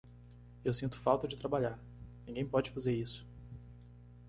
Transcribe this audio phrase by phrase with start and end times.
[0.65, 1.79] Eu sinto falta de trabalhar,
[2.25, 3.23] ninguém pode fazer isso.